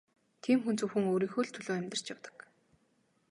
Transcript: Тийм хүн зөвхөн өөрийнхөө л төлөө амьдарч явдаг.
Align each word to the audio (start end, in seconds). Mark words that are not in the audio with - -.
Тийм 0.43 0.59
хүн 0.63 0.75
зөвхөн 0.79 1.03
өөрийнхөө 1.11 1.43
л 1.45 1.53
төлөө 1.53 1.75
амьдарч 1.77 2.05
явдаг. 2.13 2.35